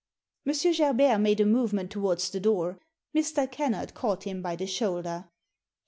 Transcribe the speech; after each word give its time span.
M. 0.47 0.53
Gerbert 0.73 1.19
made 1.21 1.39
a 1.41 1.45
movement 1.45 1.91
towards 1.91 2.31
the 2.31 2.39
door. 2.39 2.79
Mr. 3.15 3.45
Kennard 3.51 3.93
caught 3.93 4.23
him 4.23 4.41
by 4.41 4.55
the 4.55 4.65
shoulder. 4.65 5.29